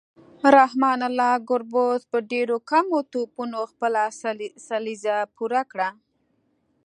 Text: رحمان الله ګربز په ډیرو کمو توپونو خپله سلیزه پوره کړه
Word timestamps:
رحمان 0.57 0.99
الله 1.09 1.31
ګربز 1.49 2.01
په 2.11 2.17
ډیرو 2.31 2.57
کمو 2.69 2.99
توپونو 3.11 3.59
خپله 3.71 4.01
سلیزه 4.67 5.17
پوره 5.35 5.61
کړه 5.71 5.89